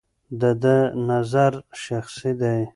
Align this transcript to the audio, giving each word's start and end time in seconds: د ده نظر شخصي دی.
د 0.41 0.43
ده 0.63 0.77
نظر 1.09 1.53
شخصي 1.83 2.31
دی. 2.41 2.59